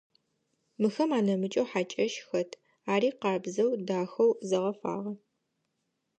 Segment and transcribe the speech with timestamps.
[0.81, 2.51] Мыхэм анэмыкӏэу хьакӏэщ хэт,
[2.93, 5.13] ари къабзэу, дахэу зэгъэфагъэ.